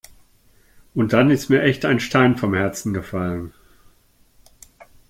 [0.95, 3.53] Und dann ist mir echt ein Stein vom Herzen gefallen.